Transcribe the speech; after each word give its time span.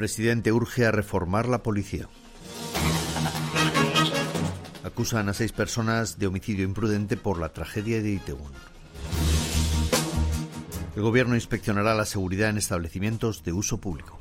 Presidente 0.00 0.50
urge 0.50 0.86
a 0.86 0.92
reformar 0.92 1.46
la 1.46 1.62
policía. 1.62 2.08
Acusan 4.82 5.28
a 5.28 5.34
seis 5.34 5.52
personas 5.52 6.18
de 6.18 6.26
homicidio 6.26 6.64
imprudente 6.64 7.18
por 7.18 7.38
la 7.38 7.50
tragedia 7.50 8.00
de 8.00 8.12
Itaewon. 8.12 8.50
El 10.96 11.02
gobierno 11.02 11.34
inspeccionará 11.34 11.94
la 11.94 12.06
seguridad 12.06 12.48
en 12.48 12.56
establecimientos 12.56 13.44
de 13.44 13.52
uso 13.52 13.78
público. 13.78 14.18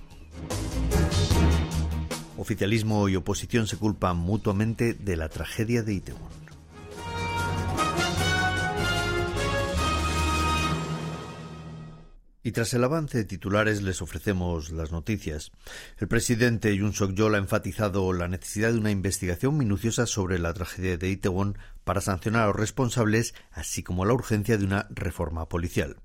Oficialismo 2.36 3.08
y 3.08 3.16
oposición 3.16 3.66
se 3.66 3.78
culpan 3.78 4.18
mutuamente 4.18 4.94
de 4.94 5.16
la 5.16 5.30
tragedia 5.30 5.82
de 5.82 5.94
Itaewon. 5.94 6.49
Y 12.42 12.52
tras 12.54 12.74
el 12.74 12.84
avance 12.84 13.18
de 13.18 13.26
titulares 13.26 13.82
les 13.82 14.02
ofrecemos 14.02 14.72
las 14.72 14.92
noticias. 14.92 15.52
El 15.98 16.08
presidente 16.08 16.76
Yoon 16.76 16.94
Suk-yeol 16.94 17.36
ha 17.36 17.38
enfatizado 17.38 18.14
la 18.14 18.30
necesidad 18.30 18.72
de 18.72 18.80
una 18.80 18.92
investigación 18.92 19.58
minuciosa 19.58 20.06
sobre 20.06 20.40
la 20.40 20.54
tragedia 20.54 20.98
de 20.98 21.10
Itaewon 21.10 21.58
para 21.84 22.02
sancionar 22.02 22.44
a 22.44 22.48
los 22.48 22.56
responsables, 22.56 23.34
así 23.52 23.84
como 23.84 24.06
la 24.06 24.14
urgencia 24.14 24.58
de 24.58 24.66
una 24.66 24.88
reforma 24.90 25.50
policial. 25.50 25.98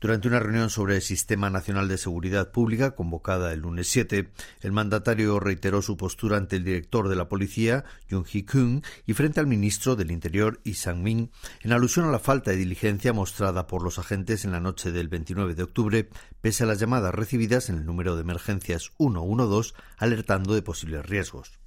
Durante 0.00 0.28
una 0.28 0.38
reunión 0.38 0.70
sobre 0.70 0.96
el 0.96 1.02
Sistema 1.02 1.50
Nacional 1.50 1.88
de 1.88 1.98
Seguridad 1.98 2.52
Pública 2.52 2.92
convocada 2.92 3.52
el 3.52 3.60
lunes 3.60 3.88
7, 3.88 4.30
el 4.60 4.72
mandatario 4.72 5.40
reiteró 5.40 5.82
su 5.82 5.96
postura 5.96 6.36
ante 6.36 6.56
el 6.56 6.64
director 6.64 7.08
de 7.08 7.16
la 7.16 7.28
policía, 7.28 7.84
Jung 8.08 8.24
Hee-kung, 8.24 8.84
y 9.06 9.14
frente 9.14 9.40
al 9.40 9.48
ministro 9.48 9.96
del 9.96 10.12
Interior, 10.12 10.60
Lee 10.64 10.74
Sang-min, 10.74 11.30
en 11.62 11.72
alusión 11.72 12.06
a 12.06 12.12
la 12.12 12.20
falta 12.20 12.52
de 12.52 12.58
diligencia 12.58 13.12
mostrada 13.12 13.66
por 13.66 13.82
los 13.82 13.98
agentes 13.98 14.44
en 14.44 14.52
la 14.52 14.60
noche 14.60 14.92
del 14.92 15.08
29 15.08 15.56
de 15.56 15.64
octubre, 15.64 16.08
pese 16.40 16.62
a 16.62 16.66
las 16.66 16.78
llamadas 16.78 17.14
recibidas 17.14 17.68
en 17.68 17.76
el 17.76 17.84
número 17.84 18.14
de 18.14 18.22
emergencias 18.22 18.92
112 18.98 19.72
alertando 19.96 20.54
de 20.54 20.62
posibles 20.62 21.04
riesgos. 21.06 21.57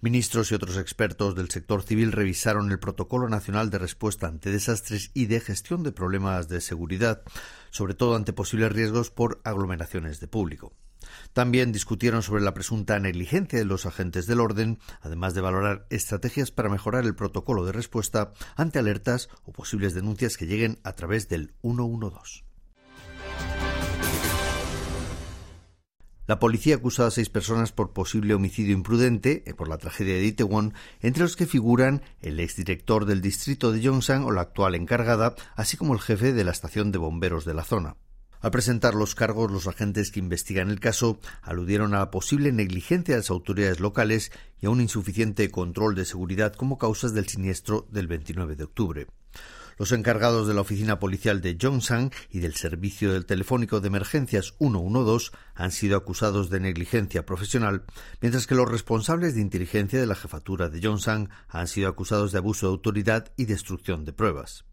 Ministros 0.00 0.50
y 0.50 0.54
otros 0.54 0.76
expertos 0.76 1.34
del 1.34 1.50
sector 1.50 1.82
civil 1.82 2.12
revisaron 2.12 2.70
el 2.70 2.78
Protocolo 2.78 3.28
Nacional 3.28 3.70
de 3.70 3.78
Respuesta 3.78 4.26
ante 4.26 4.50
Desastres 4.50 5.10
y 5.14 5.26
de 5.26 5.40
Gestión 5.40 5.82
de 5.82 5.92
Problemas 5.92 6.48
de 6.48 6.60
Seguridad, 6.60 7.22
sobre 7.70 7.94
todo 7.94 8.16
ante 8.16 8.32
posibles 8.32 8.72
riesgos 8.72 9.10
por 9.10 9.40
aglomeraciones 9.44 10.20
de 10.20 10.28
público. 10.28 10.72
También 11.32 11.72
discutieron 11.72 12.22
sobre 12.22 12.42
la 12.42 12.54
presunta 12.54 12.98
negligencia 12.98 13.58
de 13.58 13.64
los 13.64 13.86
agentes 13.86 14.26
del 14.26 14.40
orden, 14.40 14.78
además 15.00 15.34
de 15.34 15.40
valorar 15.40 15.86
estrategias 15.90 16.50
para 16.50 16.68
mejorar 16.68 17.04
el 17.04 17.14
protocolo 17.14 17.64
de 17.64 17.72
respuesta 17.72 18.32
ante 18.56 18.78
alertas 18.78 19.28
o 19.44 19.52
posibles 19.52 19.94
denuncias 19.94 20.36
que 20.36 20.46
lleguen 20.46 20.78
a 20.84 20.92
través 20.92 21.28
del 21.28 21.54
112. 21.62 22.45
La 26.26 26.40
policía 26.40 26.74
acusa 26.74 27.06
a 27.06 27.12
seis 27.12 27.28
personas 27.28 27.70
por 27.70 27.92
posible 27.92 28.34
homicidio 28.34 28.74
imprudente 28.74 29.44
eh, 29.46 29.54
por 29.54 29.68
la 29.68 29.78
tragedia 29.78 30.14
de 30.14 30.24
Itaewon, 30.24 30.74
entre 31.00 31.22
los 31.22 31.36
que 31.36 31.46
figuran 31.46 32.02
el 32.20 32.40
exdirector 32.40 33.04
del 33.04 33.20
distrito 33.20 33.70
de 33.70 33.80
Yongsan 33.80 34.24
o 34.24 34.32
la 34.32 34.40
actual 34.40 34.74
encargada, 34.74 35.36
así 35.54 35.76
como 35.76 35.94
el 35.94 36.00
jefe 36.00 36.32
de 36.32 36.42
la 36.42 36.50
estación 36.50 36.90
de 36.90 36.98
bomberos 36.98 37.44
de 37.44 37.54
la 37.54 37.62
zona. 37.62 37.96
Al 38.40 38.50
presentar 38.50 38.94
los 38.94 39.14
cargos, 39.14 39.50
los 39.50 39.68
agentes 39.68 40.10
que 40.10 40.18
investigan 40.18 40.68
el 40.68 40.80
caso 40.80 41.20
aludieron 41.42 41.94
a 41.94 41.98
la 41.98 42.10
posible 42.10 42.52
negligencia 42.52 43.14
de 43.14 43.20
las 43.20 43.30
autoridades 43.30 43.80
locales 43.80 44.32
y 44.60 44.66
a 44.66 44.70
un 44.70 44.80
insuficiente 44.80 45.50
control 45.50 45.94
de 45.94 46.04
seguridad 46.04 46.54
como 46.54 46.76
causas 46.76 47.14
del 47.14 47.28
siniestro 47.28 47.86
del 47.90 48.08
29 48.08 48.56
de 48.56 48.64
octubre. 48.64 49.06
Los 49.78 49.92
encargados 49.92 50.48
de 50.48 50.54
la 50.54 50.62
oficina 50.62 50.98
policial 50.98 51.42
de 51.42 51.56
Yongsan 51.56 52.10
y 52.30 52.38
del 52.38 52.54
servicio 52.54 53.12
del 53.12 53.26
telefónico 53.26 53.80
de 53.80 53.88
emergencias 53.88 54.54
112 54.58 55.32
han 55.54 55.70
sido 55.70 55.98
acusados 55.98 56.48
de 56.48 56.60
negligencia 56.60 57.26
profesional, 57.26 57.84
mientras 58.22 58.46
que 58.46 58.54
los 58.54 58.70
responsables 58.70 59.34
de 59.34 59.42
inteligencia 59.42 60.00
de 60.00 60.06
la 60.06 60.14
jefatura 60.14 60.70
de 60.70 60.80
Yongsan 60.80 61.28
han 61.48 61.68
sido 61.68 61.90
acusados 61.90 62.32
de 62.32 62.38
abuso 62.38 62.66
de 62.66 62.72
autoridad 62.72 63.32
y 63.36 63.44
destrucción 63.44 64.06
de 64.06 64.14
pruebas. 64.14 64.64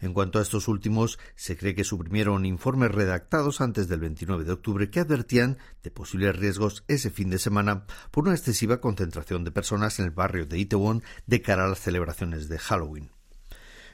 En 0.00 0.12
cuanto 0.12 0.38
a 0.38 0.42
estos 0.42 0.68
últimos, 0.68 1.18
se 1.34 1.56
cree 1.56 1.74
que 1.74 1.84
suprimieron 1.84 2.44
informes 2.44 2.92
redactados 2.92 3.62
antes 3.62 3.88
del 3.88 4.00
29 4.00 4.44
de 4.44 4.52
octubre 4.52 4.90
que 4.90 5.00
advertían 5.00 5.56
de 5.82 5.90
posibles 5.90 6.36
riesgos 6.36 6.84
ese 6.88 7.08
fin 7.08 7.30
de 7.30 7.38
semana 7.38 7.86
por 8.10 8.24
una 8.24 8.36
excesiva 8.36 8.82
concentración 8.82 9.44
de 9.44 9.50
personas 9.50 9.98
en 9.98 10.04
el 10.04 10.10
barrio 10.10 10.44
de 10.44 10.58
Itaewon 10.58 11.02
de 11.26 11.40
cara 11.40 11.64
a 11.64 11.68
las 11.68 11.80
celebraciones 11.80 12.50
de 12.50 12.58
Halloween. 12.58 13.11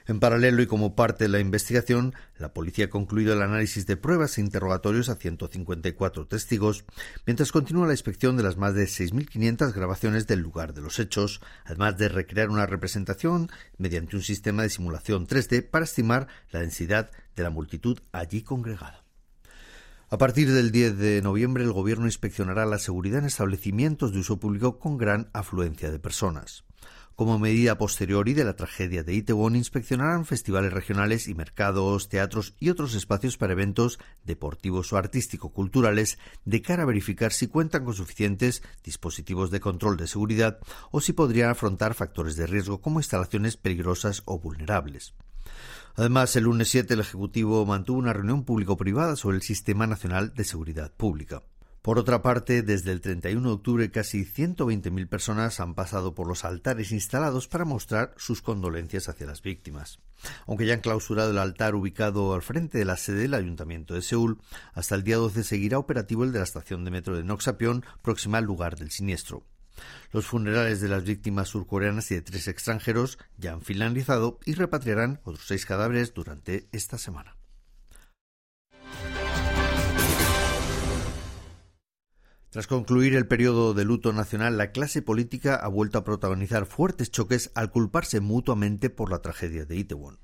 En 0.09 0.19
paralelo 0.19 0.63
y 0.63 0.65
como 0.65 0.95
parte 0.95 1.25
de 1.25 1.29
la 1.29 1.39
investigación, 1.39 2.15
la 2.39 2.51
policía 2.51 2.85
ha 2.85 2.89
concluido 2.89 3.31
el 3.31 3.43
análisis 3.43 3.85
de 3.85 3.95
pruebas 3.95 4.39
e 4.39 4.41
interrogatorios 4.41 5.07
a 5.07 5.17
154 5.17 6.25
testigos, 6.25 6.83
mientras 7.27 7.51
continúa 7.51 7.85
la 7.85 7.93
inspección 7.93 8.35
de 8.35 8.41
las 8.41 8.57
más 8.57 8.73
de 8.73 8.85
6.500 8.85 9.71
grabaciones 9.71 10.25
del 10.25 10.39
lugar 10.39 10.73
de 10.73 10.81
los 10.81 10.97
hechos, 10.97 11.41
además 11.63 11.95
de 11.99 12.09
recrear 12.09 12.49
una 12.49 12.65
representación 12.65 13.51
mediante 13.77 14.15
un 14.15 14.23
sistema 14.23 14.63
de 14.63 14.71
simulación 14.71 15.27
3D 15.27 15.69
para 15.69 15.85
estimar 15.85 16.27
la 16.49 16.61
densidad 16.61 17.11
de 17.35 17.43
la 17.43 17.51
multitud 17.51 17.99
allí 18.11 18.41
congregada. 18.41 19.03
A 20.09 20.17
partir 20.17 20.51
del 20.51 20.71
10 20.71 20.97
de 20.97 21.21
noviembre, 21.21 21.63
el 21.63 21.71
Gobierno 21.71 22.07
inspeccionará 22.07 22.65
la 22.65 22.79
seguridad 22.79 23.19
en 23.19 23.25
establecimientos 23.25 24.11
de 24.11 24.21
uso 24.21 24.39
público 24.39 24.79
con 24.79 24.97
gran 24.97 25.29
afluencia 25.33 25.91
de 25.91 25.99
personas. 25.99 26.63
Como 27.19 27.37
medida 27.37 27.77
posteriori 27.77 28.33
de 28.33 28.45
la 28.45 28.55
tragedia 28.55 29.03
de 29.03 29.13
Itaewon, 29.13 29.57
inspeccionarán 29.57 30.23
festivales 30.23 30.71
regionales 30.71 31.27
y 31.27 31.35
mercados, 31.35 32.07
teatros 32.07 32.53
y 32.61 32.69
otros 32.69 32.95
espacios 32.95 33.35
para 33.35 33.51
eventos 33.51 33.99
deportivos 34.23 34.93
o 34.93 34.97
artístico-culturales 34.97 36.17
de 36.45 36.61
cara 36.61 36.83
a 36.83 36.85
verificar 36.85 37.33
si 37.33 37.47
cuentan 37.47 37.83
con 37.83 37.93
suficientes 37.93 38.63
dispositivos 38.85 39.51
de 39.51 39.59
control 39.59 39.97
de 39.97 40.07
seguridad 40.07 40.59
o 40.91 41.01
si 41.01 41.11
podrían 41.11 41.49
afrontar 41.49 41.93
factores 41.93 42.37
de 42.37 42.47
riesgo 42.47 42.79
como 42.79 43.01
instalaciones 43.01 43.57
peligrosas 43.57 44.23
o 44.23 44.39
vulnerables. 44.39 45.13
Además, 45.97 46.33
el 46.37 46.45
lunes 46.45 46.69
7 46.69 46.93
el 46.93 47.01
Ejecutivo 47.01 47.65
mantuvo 47.65 47.99
una 47.99 48.13
reunión 48.13 48.45
público-privada 48.45 49.17
sobre 49.17 49.35
el 49.35 49.43
Sistema 49.43 49.87
Nacional 49.87 50.33
de 50.35 50.45
Seguridad 50.45 50.93
Pública. 50.95 51.43
Por 51.81 51.97
otra 51.97 52.21
parte, 52.21 52.61
desde 52.61 52.91
el 52.91 52.99
31 52.99 53.47
de 53.47 53.53
octubre 53.53 53.91
casi 53.91 54.25
120.000 54.25 55.07
personas 55.07 55.61
han 55.61 55.75
pasado 55.75 56.13
por 56.13 56.27
los 56.27 56.43
altares 56.43 56.91
instalados 56.91 57.47
para 57.47 57.63
mostrar 57.63 58.13
sus 58.17 58.41
condolencias 58.41 59.07
hacia 59.07 59.27
las 59.27 59.41
víctimas. 59.41 59.99
Aunque 60.45 60.65
ya 60.65 60.73
han 60.73 60.81
clausurado 60.81 61.31
el 61.31 61.37
altar 61.37 61.75
ubicado 61.75 62.33
al 62.33 62.41
frente 62.41 62.77
de 62.77 62.85
la 62.85 62.97
sede 62.97 63.21
del 63.21 63.33
Ayuntamiento 63.33 63.93
de 63.93 64.01
Seúl, 64.01 64.41
hasta 64.73 64.95
el 64.95 65.03
día 65.03 65.15
12 65.15 65.43
seguirá 65.45 65.79
operativo 65.79 66.25
el 66.25 66.33
de 66.33 66.39
la 66.39 66.43
estación 66.43 66.83
de 66.83 66.91
metro 66.91 67.15
de 67.15 67.23
Noxapion, 67.23 67.85
próxima 68.01 68.39
al 68.39 68.45
lugar 68.45 68.75
del 68.75 68.91
siniestro. 68.91 69.45
Los 70.11 70.25
funerales 70.25 70.81
de 70.81 70.89
las 70.89 71.05
víctimas 71.05 71.47
surcoreanas 71.47 72.11
y 72.11 72.15
de 72.15 72.21
tres 72.21 72.49
extranjeros 72.49 73.17
ya 73.37 73.53
han 73.53 73.61
finalizado 73.61 74.39
y 74.45 74.53
repatriarán 74.53 75.21
otros 75.23 75.47
seis 75.47 75.65
cadáveres 75.65 76.13
durante 76.13 76.67
esta 76.73 76.97
semana. 76.97 77.38
Tras 82.51 82.65
concluir 82.65 83.15
el 83.15 83.27
periodo 83.27 83.75
de 83.75 83.85
luto 83.85 84.11
nacional, 84.11 84.57
la 84.57 84.71
clase 84.71 85.03
política 85.03 85.55
ha 85.55 85.67
vuelto 85.67 85.99
a 85.99 86.03
protagonizar 86.03 86.65
fuertes 86.65 87.11
choques 87.11 87.51
al 87.53 87.69
culparse 87.69 88.21
mutuamente 88.21 88.89
por 88.89 89.11
la 89.11 89.21
tragedia 89.21 89.65
de 89.65 89.75
Itaewon. 89.75 90.17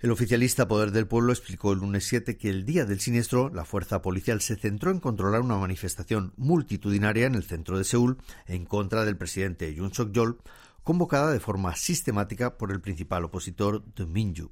El 0.00 0.10
oficialista 0.10 0.66
Poder 0.66 0.90
del 0.90 1.06
Pueblo 1.06 1.32
explicó 1.32 1.72
el 1.72 1.78
lunes 1.78 2.06
7 2.08 2.36
que 2.36 2.50
el 2.50 2.64
día 2.64 2.84
del 2.84 2.98
siniestro 2.98 3.50
la 3.50 3.64
fuerza 3.64 4.02
policial 4.02 4.40
se 4.40 4.56
centró 4.56 4.90
en 4.90 4.98
controlar 4.98 5.42
una 5.42 5.56
manifestación 5.56 6.32
multitudinaria 6.36 7.26
en 7.26 7.36
el 7.36 7.44
centro 7.44 7.78
de 7.78 7.84
Seúl 7.84 8.18
en 8.46 8.66
contra 8.66 9.04
del 9.04 9.16
presidente 9.16 9.72
Yoon 9.72 9.94
Suk-yeol, 9.94 10.38
convocada 10.82 11.30
de 11.30 11.40
forma 11.40 11.76
sistemática 11.76 12.58
por 12.58 12.72
el 12.72 12.80
principal 12.80 13.24
opositor 13.24 13.84
de. 13.94 14.50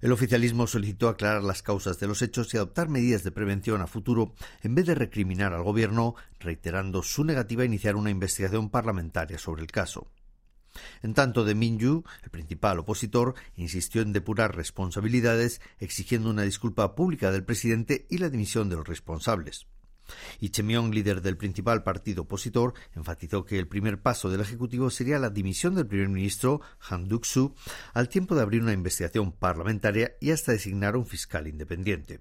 El 0.00 0.12
oficialismo 0.12 0.66
solicitó 0.66 1.08
aclarar 1.08 1.42
las 1.42 1.62
causas 1.62 1.98
de 1.98 2.06
los 2.06 2.22
hechos 2.22 2.52
y 2.52 2.56
adoptar 2.56 2.88
medidas 2.88 3.24
de 3.24 3.30
prevención 3.30 3.80
a 3.80 3.86
futuro 3.86 4.34
en 4.62 4.74
vez 4.74 4.86
de 4.86 4.94
recriminar 4.94 5.52
al 5.52 5.62
gobierno, 5.62 6.14
reiterando 6.40 7.02
su 7.02 7.24
negativa 7.24 7.62
a 7.62 7.66
iniciar 7.66 7.96
una 7.96 8.10
investigación 8.10 8.70
parlamentaria 8.70 9.38
sobre 9.38 9.62
el 9.62 9.68
caso. 9.70 10.10
En 11.02 11.14
tanto, 11.14 11.44
de 11.44 11.54
Minju, 11.54 12.04
el 12.22 12.30
principal 12.30 12.78
opositor, 12.78 13.34
insistió 13.56 14.02
en 14.02 14.12
depurar 14.12 14.56
responsabilidades, 14.56 15.60
exigiendo 15.78 16.30
una 16.30 16.42
disculpa 16.42 16.94
pública 16.94 17.32
del 17.32 17.44
presidente 17.44 18.06
y 18.10 18.18
la 18.18 18.30
dimisión 18.30 18.68
de 18.68 18.76
los 18.76 18.86
responsables. 18.86 19.66
Y 20.40 20.50
Chemyong, 20.50 20.92
líder 20.92 21.22
del 21.22 21.36
principal 21.36 21.82
partido 21.82 22.22
opositor, 22.22 22.74
enfatizó 22.94 23.44
que 23.44 23.58
el 23.58 23.68
primer 23.68 24.00
paso 24.00 24.30
del 24.30 24.40
Ejecutivo 24.40 24.90
sería 24.90 25.18
la 25.18 25.30
dimisión 25.30 25.74
del 25.74 25.86
primer 25.86 26.08
ministro 26.08 26.60
Han 26.88 27.08
Duck-soo 27.08 27.54
al 27.94 28.08
tiempo 28.08 28.34
de 28.34 28.42
abrir 28.42 28.62
una 28.62 28.72
investigación 28.72 29.32
parlamentaria 29.32 30.12
y 30.20 30.30
hasta 30.30 30.52
designar 30.52 30.96
un 30.96 31.06
fiscal 31.06 31.46
independiente. 31.46 32.20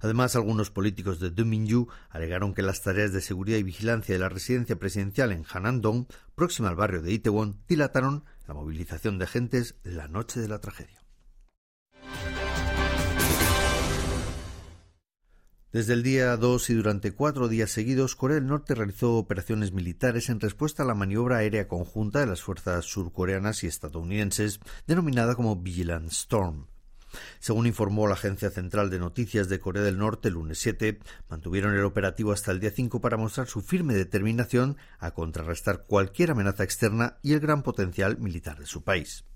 Además, 0.00 0.36
algunos 0.36 0.70
políticos 0.70 1.20
de 1.20 1.30
Dominju 1.30 1.88
alegaron 2.10 2.54
que 2.54 2.62
las 2.62 2.82
tareas 2.82 3.12
de 3.12 3.20
seguridad 3.20 3.58
y 3.58 3.62
vigilancia 3.62 4.14
de 4.14 4.18
la 4.18 4.28
residencia 4.28 4.76
presidencial 4.76 5.32
en 5.32 5.44
Hanandong, 5.50 6.06
próxima 6.34 6.68
al 6.68 6.76
barrio 6.76 7.02
de 7.02 7.12
Itaewon, 7.12 7.60
dilataron 7.68 8.24
la 8.46 8.54
movilización 8.54 9.18
de 9.18 9.24
agentes 9.24 9.76
la 9.82 10.08
noche 10.08 10.40
de 10.40 10.48
la 10.48 10.60
tragedia. 10.60 11.05
Desde 15.76 15.92
el 15.92 16.02
día 16.02 16.34
2 16.38 16.70
y 16.70 16.74
durante 16.74 17.12
cuatro 17.12 17.48
días 17.48 17.70
seguidos, 17.70 18.16
Corea 18.16 18.36
del 18.36 18.46
Norte 18.46 18.74
realizó 18.74 19.18
operaciones 19.18 19.72
militares 19.72 20.30
en 20.30 20.40
respuesta 20.40 20.82
a 20.82 20.86
la 20.86 20.94
maniobra 20.94 21.36
aérea 21.36 21.68
conjunta 21.68 22.20
de 22.20 22.24
las 22.24 22.40
fuerzas 22.40 22.86
surcoreanas 22.86 23.62
y 23.62 23.66
estadounidenses, 23.66 24.58
denominada 24.86 25.34
como 25.34 25.56
Vigilant 25.56 26.10
Storm. 26.10 26.68
Según 27.40 27.66
informó 27.66 28.06
la 28.06 28.14
Agencia 28.14 28.48
Central 28.48 28.88
de 28.88 28.98
Noticias 28.98 29.50
de 29.50 29.60
Corea 29.60 29.82
del 29.82 29.98
Norte 29.98 30.28
el 30.28 30.34
lunes 30.34 30.60
7, 30.60 30.98
mantuvieron 31.28 31.74
el 31.74 31.84
operativo 31.84 32.32
hasta 32.32 32.52
el 32.52 32.60
día 32.60 32.70
5 32.70 33.02
para 33.02 33.18
mostrar 33.18 33.46
su 33.46 33.60
firme 33.60 33.92
determinación 33.92 34.78
a 34.98 35.10
contrarrestar 35.10 35.84
cualquier 35.86 36.30
amenaza 36.30 36.64
externa 36.64 37.18
y 37.22 37.34
el 37.34 37.40
gran 37.40 37.62
potencial 37.62 38.16
militar 38.16 38.58
de 38.58 38.64
su 38.64 38.82
país. 38.82 39.26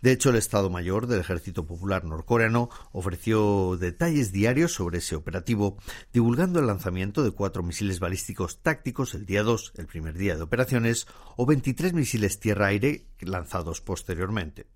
De 0.00 0.12
hecho, 0.12 0.30
el 0.30 0.36
Estado 0.36 0.70
Mayor 0.70 1.06
del 1.06 1.20
Ejército 1.20 1.66
Popular 1.66 2.04
Norcoreano 2.04 2.70
ofreció 2.92 3.76
detalles 3.76 4.32
diarios 4.32 4.72
sobre 4.72 4.98
ese 4.98 5.16
operativo, 5.16 5.76
divulgando 6.12 6.60
el 6.60 6.66
lanzamiento 6.66 7.22
de 7.22 7.32
cuatro 7.32 7.62
misiles 7.62 8.00
balísticos 8.00 8.62
tácticos 8.62 9.14
el 9.14 9.26
día 9.26 9.42
2, 9.42 9.72
el 9.76 9.86
primer 9.86 10.16
día 10.16 10.36
de 10.36 10.42
operaciones, 10.42 11.06
o 11.36 11.46
23 11.46 11.92
misiles 11.92 12.40
tierra-aire 12.40 13.06
lanzados 13.20 13.80
posteriormente. 13.80 14.66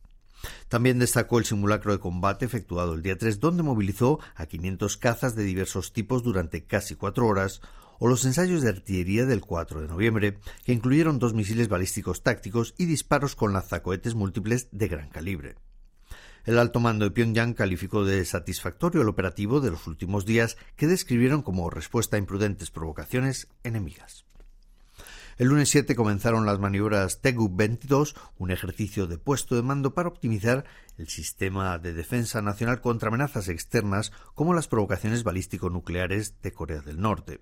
También 0.69 0.99
destacó 0.99 1.39
el 1.39 1.45
simulacro 1.45 1.93
de 1.93 2.01
combate 2.01 2.45
efectuado 2.45 2.95
el 2.95 3.03
día 3.03 3.19
3, 3.19 3.41
donde 3.41 3.63
movilizó 3.63 4.21
a 4.35 4.47
500 4.47 4.97
cazas 4.97 5.35
de 5.35 5.45
diversos 5.45 5.93
tipos 5.93 6.23
durante 6.23 6.65
casi 6.65 6.95
cuatro 6.95 7.27
horas, 7.27 7.61
o 7.99 8.09
los 8.09 8.25
ensayos 8.25 8.63
de 8.63 8.71
artillería 8.71 9.27
del 9.27 9.43
4 9.43 9.83
de 9.83 9.89
noviembre, 9.89 10.39
que 10.65 10.73
incluyeron 10.73 11.21
dos 11.21 11.35
misiles 11.35 11.69
balísticos 11.69 12.23
tácticos 12.23 12.75
y 12.77 12.87
disparos 12.87 13.37
con 13.37 13.53
lanzacohetes 13.53 14.15
múltiples 14.15 14.69
de 14.73 14.89
gran 14.89 15.09
calibre. 15.09 15.55
El 16.45 16.59
alto 16.59 16.81
mando 16.81 17.05
de 17.05 17.13
Pyongyang 17.13 17.55
calificó 17.55 18.05
de 18.05 18.25
satisfactorio 18.25 19.03
el 19.03 19.09
operativo 19.09 19.61
de 19.61 19.71
los 19.71 19.87
últimos 19.87 20.27
días 20.27 20.57
que 20.75 20.89
describieron 20.89 21.43
como 21.43 21.71
respuesta 21.71 22.17
a 22.17 22.19
imprudentes 22.19 22.73
provocaciones 22.73 23.47
enemigas. 23.63 24.25
El 25.43 25.49
lunes 25.49 25.71
7 25.71 25.97
comenzaron 25.97 26.47
las 26.47 26.61
maniobras 26.61 27.21
TEGU-22, 27.21 28.15
un 28.39 28.53
ejercicio 28.53 29.09
de 29.09 29.19
puesto 29.19 29.57
de 29.57 29.63
mando 29.63 29.93
para 29.93 30.09
optimizar 30.09 30.65
el 30.99 31.09
sistema 31.09 31.81
de 31.81 31.93
defensa 31.93 32.41
nacional 32.43 32.81
contra 32.81 33.09
amenazas 33.09 33.49
externas 33.49 34.13
como 34.37 34.55
las 34.55 34.69
provocaciones 34.69 35.25
balístico-nucleares 35.25 36.41
de 36.43 36.53
Corea 36.53 36.81
del 36.81 37.01
Norte. 37.01 37.41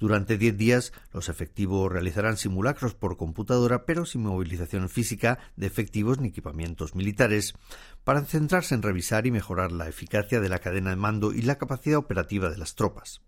Durante 0.00 0.38
diez 0.38 0.56
días, 0.56 0.92
los 1.12 1.28
efectivos 1.28 1.92
realizarán 1.92 2.36
simulacros 2.36 2.96
por 2.96 3.16
computadora, 3.16 3.86
pero 3.86 4.06
sin 4.06 4.24
movilización 4.24 4.88
física 4.88 5.38
de 5.54 5.68
efectivos 5.68 6.18
ni 6.18 6.30
equipamientos 6.30 6.96
militares, 6.96 7.54
para 8.02 8.24
centrarse 8.24 8.74
en 8.74 8.82
revisar 8.82 9.24
y 9.28 9.30
mejorar 9.30 9.70
la 9.70 9.88
eficacia 9.88 10.40
de 10.40 10.48
la 10.48 10.58
cadena 10.58 10.90
de 10.90 10.96
mando 10.96 11.32
y 11.32 11.42
la 11.42 11.58
capacidad 11.58 11.98
operativa 11.98 12.50
de 12.50 12.58
las 12.58 12.74
tropas. 12.74 13.22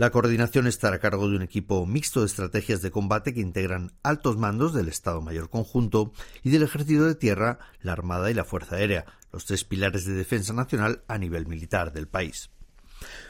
La 0.00 0.08
coordinación 0.08 0.66
estará 0.66 0.96
a 0.96 0.98
cargo 0.98 1.28
de 1.28 1.36
un 1.36 1.42
equipo 1.42 1.84
mixto 1.84 2.20
de 2.20 2.26
estrategias 2.26 2.80
de 2.80 2.90
combate 2.90 3.34
que 3.34 3.42
integran 3.42 3.92
altos 4.02 4.38
mandos 4.38 4.72
del 4.72 4.88
Estado 4.88 5.20
Mayor 5.20 5.50
Conjunto 5.50 6.14
y 6.42 6.48
del 6.48 6.62
Ejército 6.62 7.04
de 7.04 7.14
Tierra, 7.14 7.58
la 7.82 7.92
Armada 7.92 8.30
y 8.30 8.34
la 8.34 8.46
Fuerza 8.46 8.76
Aérea, 8.76 9.04
los 9.30 9.44
tres 9.44 9.64
pilares 9.64 10.06
de 10.06 10.14
defensa 10.14 10.54
nacional 10.54 11.02
a 11.06 11.18
nivel 11.18 11.46
militar 11.46 11.92
del 11.92 12.08
país. 12.08 12.48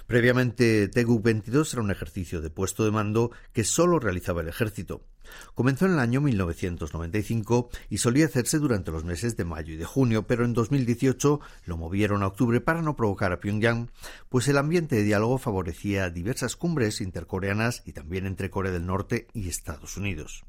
Previamente, 0.07 0.91
TGU-22 0.91 1.73
era 1.73 1.83
un 1.83 1.91
ejercicio 1.91 2.41
de 2.41 2.51
puesto 2.51 2.85
de 2.85 2.91
mando 2.91 3.31
que 3.53 3.65
solo 3.65 3.99
realizaba 3.99 4.41
el 4.41 4.49
ejército. 4.49 5.05
Comenzó 5.55 5.87
en 5.87 5.93
el 5.93 5.99
año 5.99 6.21
1995 6.21 7.71
y 7.89 7.99
solía 7.99 8.27
hacerse 8.27 8.59
durante 8.59 8.91
los 8.91 9.05
meses 9.05 9.37
de 9.37 9.45
mayo 9.45 9.75
y 9.75 9.77
de 9.77 9.85
junio, 9.85 10.27
pero 10.27 10.45
en 10.45 10.55
2018 10.55 11.41
lo 11.65 11.77
movieron 11.77 12.23
a 12.23 12.29
octubre 12.29 12.61
para 12.61 12.83
no 12.83 12.97
provocar 12.97 13.33
a 13.33 13.41
Pyongyang, 13.41 13.91
pues 14.29 14.49
el 14.49 14.59
ambiente 14.59 14.97
de 14.97 15.05
diálogo 15.05 15.39
favorecía 15.39 16.11
diversas 16.11 16.57
cumbres 16.57 17.01
intercoreanas 17.01 17.83
y 17.87 17.93
también 17.93 18.27
entre 18.27 18.51
Corea 18.51 18.73
del 18.73 18.87
Norte 18.87 19.29
y 19.33 19.49
Estados 19.49 19.97
Unidos. 19.97 20.45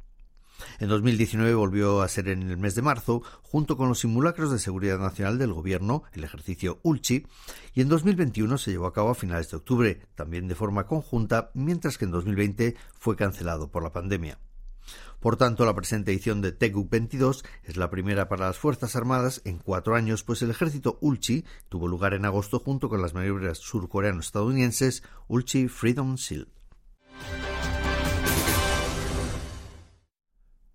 En 0.79 0.89
2019 0.89 1.53
volvió 1.53 2.01
a 2.01 2.07
ser 2.07 2.27
en 2.29 2.49
el 2.49 2.57
mes 2.57 2.75
de 2.75 2.81
marzo, 2.81 3.21
junto 3.41 3.77
con 3.77 3.89
los 3.89 3.99
simulacros 3.99 4.51
de 4.51 4.59
seguridad 4.59 4.99
nacional 4.99 5.37
del 5.37 5.53
gobierno, 5.53 6.03
el 6.13 6.23
ejercicio 6.23 6.79
ULCHI, 6.83 7.27
y 7.73 7.81
en 7.81 7.89
2021 7.89 8.57
se 8.57 8.71
llevó 8.71 8.87
a 8.87 8.93
cabo 8.93 9.09
a 9.09 9.15
finales 9.15 9.51
de 9.51 9.57
octubre, 9.57 10.01
también 10.15 10.47
de 10.47 10.55
forma 10.55 10.85
conjunta, 10.85 11.51
mientras 11.53 11.97
que 11.97 12.05
en 12.05 12.11
2020 12.11 12.75
fue 12.97 13.15
cancelado 13.15 13.69
por 13.71 13.83
la 13.83 13.91
pandemia. 13.91 14.39
Por 15.19 15.37
tanto, 15.37 15.65
la 15.65 15.75
presente 15.75 16.11
edición 16.11 16.41
de 16.41 16.51
TEGUC 16.51 16.89
22 16.89 17.45
es 17.63 17.77
la 17.77 17.91
primera 17.91 18.27
para 18.27 18.47
las 18.47 18.57
Fuerzas 18.57 18.95
Armadas 18.95 19.41
en 19.45 19.59
cuatro 19.59 19.95
años, 19.95 20.23
pues 20.23 20.41
el 20.41 20.49
ejército 20.49 20.97
ULCHI 20.99 21.45
tuvo 21.69 21.87
lugar 21.87 22.15
en 22.15 22.25
agosto 22.25 22.59
junto 22.59 22.89
con 22.89 23.03
las 23.03 23.13
maniobras 23.13 23.59
surcoreano-estadounidenses 23.59 25.03
ULCHI 25.27 25.67
Freedom 25.67 26.15
Shield. 26.15 26.47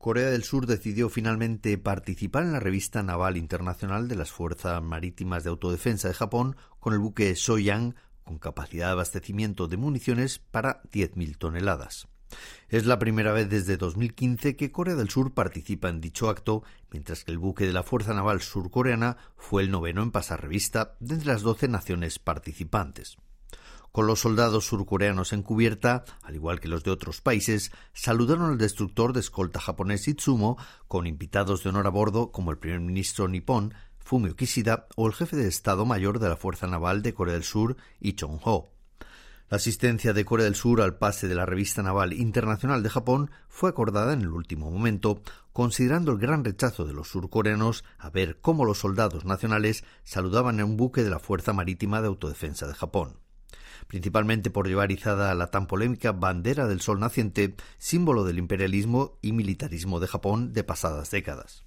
Corea 0.07 0.31
del 0.31 0.45
Sur 0.45 0.69
decidió 0.69 1.09
finalmente 1.09 1.77
participar 1.79 2.45
en 2.45 2.53
la 2.53 2.61
revista 2.61 3.03
naval 3.03 3.37
internacional 3.37 4.07
de 4.07 4.15
las 4.15 4.31
Fuerzas 4.31 4.81
Marítimas 4.81 5.43
de 5.43 5.51
Autodefensa 5.51 6.07
de 6.07 6.15
Japón 6.15 6.55
con 6.79 6.93
el 6.93 7.01
buque 7.01 7.35
Soyang 7.35 7.97
con 8.23 8.39
capacidad 8.39 8.87
de 8.87 8.93
abastecimiento 8.93 9.67
de 9.67 9.77
municiones 9.79 10.39
para 10.39 10.81
10.000 10.93 11.37
toneladas. 11.39 12.07
Es 12.69 12.87
la 12.87 13.01
primera 13.01 13.33
vez 13.33 13.51
desde 13.51 13.77
2015 13.77 14.55
que 14.55 14.71
Corea 14.71 14.95
del 14.95 15.11
Sur 15.11 15.35
participa 15.35 15.89
en 15.89 16.01
dicho 16.01 16.31
acto, 16.31 16.63
mientras 16.93 17.25
que 17.25 17.33
el 17.33 17.39
buque 17.39 17.67
de 17.67 17.73
la 17.73 17.83
Fuerza 17.83 18.15
Naval 18.15 18.43
surcoreana 18.43 19.17
fue 19.37 19.65
el 19.65 19.73
noveno 19.73 20.05
en 20.05 20.13
pasar 20.13 20.41
revista 20.41 20.95
de 21.01 21.15
entre 21.15 21.33
las 21.33 21.43
12 21.43 21.67
naciones 21.67 22.21
participantes 22.21 23.17
con 23.97 24.07
los 24.07 24.21
soldados 24.21 24.67
surcoreanos 24.67 25.33
en 25.33 25.43
cubierta, 25.43 26.05
al 26.23 26.35
igual 26.35 26.61
que 26.61 26.69
los 26.69 26.85
de 26.85 26.91
otros 26.91 27.23
países, 27.23 27.73
saludaron 27.95 28.51
al 28.51 28.59
destructor 28.59 29.15
de 29.15 29.21
escolta 29.21 29.59
japonés 29.59 30.07
Itsumo, 30.07 30.59
con 30.87 31.07
invitados 31.07 31.63
de 31.63 31.71
honor 31.71 31.87
a 31.87 31.89
bordo 31.89 32.31
como 32.31 32.51
el 32.51 32.59
primer 32.59 32.81
ministro 32.81 33.27
nipón, 33.27 33.73
Fumio 33.99 34.37
Kishida, 34.37 34.87
o 34.97 35.07
el 35.07 35.15
jefe 35.15 35.37
de 35.37 35.49
Estado 35.49 35.87
Mayor 35.87 36.19
de 36.19 36.29
la 36.29 36.37
Fuerza 36.37 36.67
Naval 36.67 37.01
de 37.01 37.15
Corea 37.15 37.33
del 37.33 37.43
Sur, 37.43 37.79
Lee 37.99 38.13
Chung-ho. 38.13 38.69
La 39.49 39.57
asistencia 39.57 40.13
de 40.13 40.27
Corea 40.27 40.45
del 40.45 40.57
Sur 40.57 40.83
al 40.83 40.99
pase 40.99 41.27
de 41.27 41.35
la 41.35 41.47
Revista 41.47 41.83
Naval 41.83 42.13
Internacional 42.13 42.83
de 42.83 42.91
Japón 42.91 43.31
fue 43.49 43.71
acordada 43.71 44.13
en 44.13 44.21
el 44.21 44.29
último 44.29 44.71
momento, 44.71 45.23
considerando 45.55 46.13
el 46.13 46.19
gran 46.19 46.45
rechazo 46.45 46.85
de 46.85 46.93
los 46.93 47.09
surcoreanos 47.09 47.83
a 47.97 48.11
ver 48.11 48.41
cómo 48.43 48.67
los 48.67 48.77
soldados 48.77 49.25
nacionales 49.25 49.85
saludaban 50.05 50.61
en 50.61 50.67
un 50.67 50.77
buque 50.77 51.03
de 51.03 51.09
la 51.09 51.19
Fuerza 51.19 51.55
Marítima 51.55 52.03
de 52.03 52.09
Autodefensa 52.09 52.67
de 52.67 52.75
Japón 52.75 53.26
principalmente 53.87 54.51
por 54.51 54.69
llevar 54.69 54.93
izada 54.93 55.35
la 55.35 55.51
tan 55.51 55.67
polémica 55.67 56.13
bandera 56.13 56.67
del 56.67 56.81
sol 56.81 57.01
naciente, 57.01 57.55
símbolo 57.79 58.25
del 58.25 58.39
imperialismo 58.39 59.19
y 59.23 59.33
militarismo 59.33 60.01
de 60.01 60.09
Japón 60.09 60.53
de 60.53 60.65
pasadas 60.65 61.11
décadas. 61.11 61.65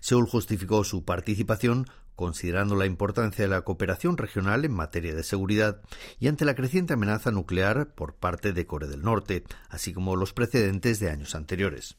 Seúl 0.00 0.26
justificó 0.26 0.84
su 0.84 1.04
participación 1.04 1.86
considerando 2.14 2.74
la 2.74 2.86
importancia 2.86 3.44
de 3.44 3.48
la 3.48 3.62
cooperación 3.62 4.16
regional 4.16 4.64
en 4.64 4.72
materia 4.72 5.14
de 5.14 5.22
seguridad 5.22 5.80
y 6.18 6.26
ante 6.26 6.44
la 6.44 6.56
creciente 6.56 6.94
amenaza 6.94 7.30
nuclear 7.30 7.94
por 7.94 8.16
parte 8.16 8.52
de 8.52 8.66
Corea 8.66 8.88
del 8.88 9.02
Norte, 9.02 9.44
así 9.68 9.92
como 9.92 10.16
los 10.16 10.32
precedentes 10.32 10.98
de 10.98 11.10
años 11.10 11.36
anteriores. 11.36 11.96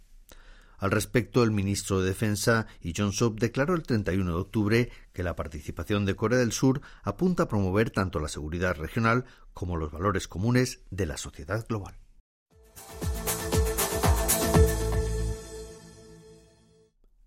Al 0.79 0.91
respecto, 0.91 1.43
el 1.43 1.51
ministro 1.51 2.00
de 2.00 2.07
Defensa, 2.07 2.67
Lee 2.81 2.93
Jong-suk, 2.95 3.38
declaró 3.38 3.75
el 3.75 3.83
31 3.83 4.31
de 4.31 4.39
octubre 4.39 4.91
que 5.13 5.24
la 5.24 5.36
participación 5.36 6.05
de 6.05 6.15
Corea 6.15 6.39
del 6.39 6.53
Sur 6.53 6.81
apunta 7.03 7.43
a 7.43 7.48
promover 7.48 7.91
tanto 7.91 8.19
la 8.19 8.29
seguridad 8.29 8.75
regional 8.75 9.25
como 9.53 9.75
los 9.75 9.91
valores 9.91 10.27
comunes 10.27 10.81
de 10.89 11.05
la 11.05 11.17
sociedad 11.17 11.65
global. 11.67 11.95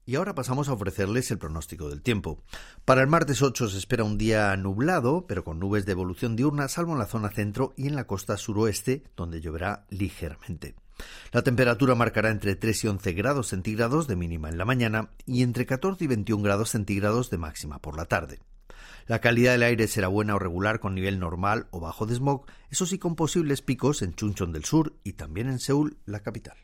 Y 0.04 0.16
ahora 0.16 0.34
pasamos 0.34 0.68
a 0.68 0.72
ofrecerles 0.72 1.30
el 1.30 1.38
pronóstico 1.38 1.88
del 1.88 2.02
tiempo. 2.02 2.42
Para 2.84 3.02
el 3.02 3.06
martes 3.06 3.40
8 3.40 3.68
se 3.68 3.78
espera 3.78 4.02
un 4.02 4.18
día 4.18 4.54
nublado, 4.56 5.26
pero 5.28 5.44
con 5.44 5.60
nubes 5.60 5.86
de 5.86 5.92
evolución 5.92 6.34
diurna, 6.34 6.66
salvo 6.68 6.92
en 6.92 6.98
la 6.98 7.06
zona 7.06 7.30
centro 7.30 7.72
y 7.76 7.86
en 7.86 7.94
la 7.94 8.06
costa 8.06 8.36
suroeste, 8.36 9.04
donde 9.14 9.40
lloverá 9.40 9.86
ligeramente. 9.90 10.74
La 11.32 11.42
temperatura 11.42 11.94
marcará 11.94 12.30
entre 12.30 12.56
3 12.56 12.84
y 12.84 12.88
11 12.88 13.12
grados 13.12 13.48
centígrados 13.48 14.06
de 14.06 14.16
mínima 14.16 14.48
en 14.48 14.58
la 14.58 14.64
mañana 14.64 15.10
y 15.26 15.42
entre 15.42 15.66
14 15.66 16.04
y 16.04 16.06
21 16.06 16.42
grados 16.42 16.70
centígrados 16.70 17.30
de 17.30 17.38
máxima 17.38 17.78
por 17.78 17.96
la 17.96 18.04
tarde. 18.04 18.40
La 19.06 19.20
calidad 19.20 19.52
del 19.52 19.64
aire 19.64 19.88
será 19.88 20.08
buena 20.08 20.34
o 20.34 20.38
regular 20.38 20.80
con 20.80 20.94
nivel 20.94 21.18
normal 21.18 21.66
o 21.70 21.80
bajo 21.80 22.06
de 22.06 22.14
smog, 22.14 22.46
eso 22.70 22.86
sí 22.86 22.98
con 22.98 23.16
posibles 23.16 23.62
picos 23.62 24.02
en 24.02 24.14
Chuncheon 24.14 24.52
del 24.52 24.64
Sur 24.64 24.94
y 25.04 25.14
también 25.14 25.48
en 25.48 25.58
Seúl, 25.58 25.98
la 26.04 26.20
capital. 26.20 26.56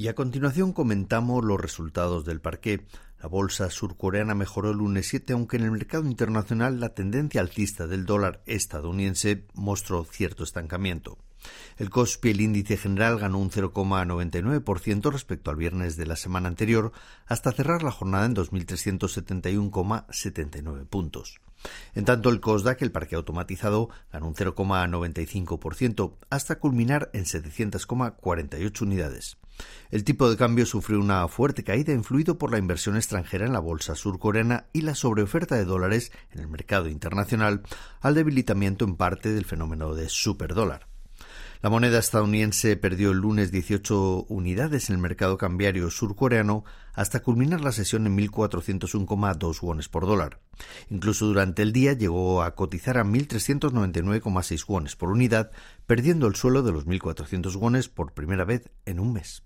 Y 0.00 0.06
a 0.06 0.14
continuación 0.14 0.72
comentamos 0.72 1.44
los 1.44 1.60
resultados 1.60 2.24
del 2.24 2.40
parqué. 2.40 2.86
La 3.20 3.28
bolsa 3.28 3.68
surcoreana 3.68 4.34
mejoró 4.34 4.70
el 4.70 4.78
lunes 4.78 5.08
7, 5.08 5.32
aunque 5.32 5.56
en 5.56 5.64
el 5.64 5.72
mercado 5.72 6.06
internacional 6.06 6.78
la 6.78 6.94
tendencia 6.94 7.40
alcista 7.40 7.88
del 7.88 8.06
dólar 8.06 8.40
estadounidense 8.46 9.46
mostró 9.54 10.04
cierto 10.04 10.44
estancamiento. 10.44 11.18
El 11.76 11.90
COSPI, 11.90 12.30
el 12.30 12.40
índice 12.40 12.76
general, 12.76 13.18
ganó 13.18 13.38
un 13.38 13.50
0,99% 13.50 15.12
respecto 15.12 15.50
al 15.50 15.56
viernes 15.56 15.96
de 15.96 16.06
la 16.06 16.16
semana 16.16 16.48
anterior, 16.48 16.92
hasta 17.26 17.52
cerrar 17.52 17.82
la 17.82 17.92
jornada 17.92 18.26
en 18.26 18.34
2.371,79 18.34 20.86
puntos. 20.86 21.40
En 21.94 22.04
tanto, 22.04 22.30
el 22.30 22.40
COSDAC, 22.40 22.82
el 22.82 22.92
parque 22.92 23.16
automatizado, 23.16 23.90
ganó 24.12 24.28
un 24.28 24.34
0,95% 24.34 26.16
hasta 26.30 26.58
culminar 26.58 27.10
en 27.12 27.24
700,48 27.24 28.82
unidades. 28.82 29.38
El 29.90 30.04
tipo 30.04 30.30
de 30.30 30.36
cambio 30.36 30.66
sufrió 30.66 31.00
una 31.00 31.26
fuerte 31.26 31.64
caída 31.64 31.92
influido 31.92 32.38
por 32.38 32.52
la 32.52 32.58
inversión 32.58 32.96
extranjera 32.96 33.46
en 33.46 33.52
la 33.52 33.58
bolsa 33.58 33.96
surcoreana 33.96 34.66
y 34.72 34.82
la 34.82 34.94
sobreoferta 34.94 35.56
de 35.56 35.64
dólares 35.64 36.12
en 36.30 36.40
el 36.40 36.48
mercado 36.48 36.88
internacional, 36.88 37.62
al 38.00 38.14
debilitamiento 38.14 38.84
en 38.84 38.96
parte 38.96 39.32
del 39.32 39.44
fenómeno 39.44 39.94
de 39.94 40.08
superdólar. 40.08 40.86
La 41.60 41.70
moneda 41.70 41.98
estadounidense 41.98 42.76
perdió 42.76 43.10
el 43.10 43.18
lunes 43.18 43.50
18 43.50 44.26
unidades 44.28 44.88
en 44.88 44.94
el 44.94 45.02
mercado 45.02 45.38
cambiario 45.38 45.90
surcoreano 45.90 46.64
hasta 46.94 47.20
culminar 47.20 47.60
la 47.60 47.72
sesión 47.72 48.06
en 48.06 48.16
1.401,2 48.16 49.60
wones 49.62 49.88
por 49.88 50.06
dólar. 50.06 50.38
Incluso 50.88 51.26
durante 51.26 51.62
el 51.62 51.72
día 51.72 51.94
llegó 51.94 52.42
a 52.42 52.54
cotizar 52.54 52.96
a 52.96 53.04
1.399,6 53.04 54.64
wones 54.68 54.94
por 54.94 55.10
unidad, 55.10 55.50
perdiendo 55.86 56.28
el 56.28 56.36
suelo 56.36 56.62
de 56.62 56.70
los 56.70 56.86
1.400 56.86 57.56
wones 57.56 57.88
por 57.88 58.12
primera 58.12 58.44
vez 58.44 58.70
en 58.86 59.00
un 59.00 59.12
mes. 59.12 59.42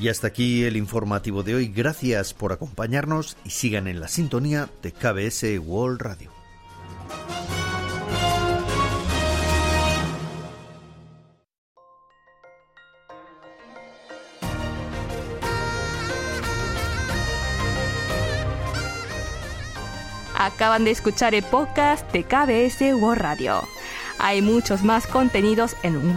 Y 0.00 0.08
hasta 0.08 0.28
aquí 0.28 0.64
el 0.64 0.76
informativo 0.76 1.42
de 1.42 1.56
hoy. 1.56 1.68
Gracias 1.68 2.32
por 2.32 2.52
acompañarnos 2.52 3.36
y 3.44 3.50
sigan 3.50 3.88
en 3.88 4.00
la 4.00 4.08
sintonía 4.08 4.68
de 4.82 4.92
KBS 4.92 5.58
World 5.58 6.00
Radio. 6.00 6.30
Acaban 20.36 20.84
de 20.84 20.92
escuchar 20.92 21.34
el 21.34 21.42
podcast 21.42 22.10
de 22.12 22.22
KBS 22.22 22.94
World 22.94 23.20
Radio. 23.20 23.62
Hay 24.20 24.42
muchos 24.42 24.84
más 24.84 25.08
contenidos 25.08 25.76
en 25.82 26.16